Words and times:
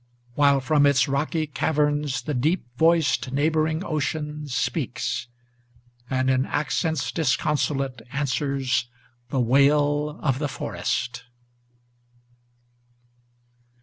While 0.33 0.61
from 0.61 0.87
its 0.87 1.07
rocky 1.07 1.45
caverns 1.45 2.23
the 2.23 2.33
deep 2.33 2.65
voiced, 2.75 3.31
neighboring 3.31 3.85
ocean 3.85 4.47
Speaks, 4.47 5.27
and 6.09 6.27
in 6.27 6.47
accents 6.47 7.11
disconsolate 7.11 8.01
answers 8.11 8.89
the 9.29 9.39
wail 9.39 10.19
of 10.23 10.39
the 10.39 10.49
forest. 10.49 11.25